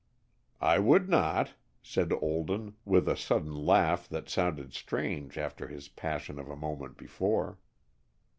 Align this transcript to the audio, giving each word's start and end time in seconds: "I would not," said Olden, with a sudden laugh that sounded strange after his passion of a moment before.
"I 0.61 0.79
would 0.79 1.07
not," 1.09 1.53
said 1.83 2.11
Olden, 2.11 2.73
with 2.85 3.07
a 3.07 3.15
sudden 3.15 3.53
laugh 3.53 4.09
that 4.09 4.29
sounded 4.29 4.73
strange 4.73 5.37
after 5.37 5.67
his 5.67 5.89
passion 5.89 6.39
of 6.39 6.49
a 6.49 6.55
moment 6.55 6.97
before. 6.97 7.59